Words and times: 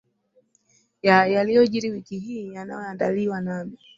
ya 1.01 1.25
yaliojiri 1.27 1.91
wiki 1.91 2.19
hii 2.19 2.53
yanayoandaliwa 2.53 3.41
nami 3.41 3.77